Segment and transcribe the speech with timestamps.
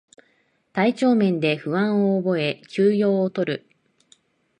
[0.73, 3.67] 体調面で不調を覚え休養をとる